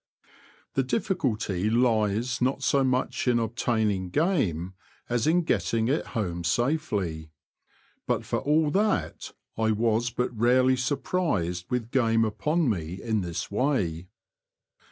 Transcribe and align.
The 0.73 0.81
difficulty 0.81 1.69
lies 1.69 2.41
not 2.41 2.63
so 2.63 2.83
much 2.83 3.27
in 3.27 3.37
obtaining 3.37 4.09
game 4.09 4.73
as 5.07 5.27
in 5.27 5.43
getting 5.43 5.89
it 5.89 6.07
home 6.17 6.43
safely; 6.43 7.29
but 8.07 8.25
for 8.25 8.39
all 8.39 8.71
that 8.71 9.31
I 9.59 9.69
was 9.69 10.09
but 10.09 10.35
rarely 10.35 10.75
surprised 10.75 11.67
with 11.69 11.91
game 11.91 12.25
upon 12.25 12.67
me 12.67 12.99
in 12.99 13.21
this 13.21 13.51
way. 13.51 14.07